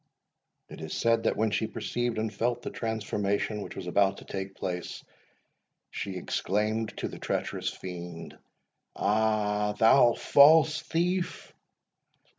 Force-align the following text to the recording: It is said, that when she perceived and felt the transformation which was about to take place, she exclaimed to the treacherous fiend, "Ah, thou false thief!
It 0.67 0.81
is 0.81 0.95
said, 0.97 1.21
that 1.25 1.37
when 1.37 1.51
she 1.51 1.67
perceived 1.67 2.17
and 2.17 2.33
felt 2.33 2.63
the 2.63 2.71
transformation 2.71 3.61
which 3.61 3.75
was 3.75 3.85
about 3.85 4.17
to 4.17 4.25
take 4.25 4.55
place, 4.55 5.03
she 5.91 6.17
exclaimed 6.17 6.97
to 6.97 7.07
the 7.07 7.19
treacherous 7.19 7.69
fiend, 7.69 8.35
"Ah, 8.95 9.73
thou 9.73 10.13
false 10.13 10.81
thief! 10.81 11.53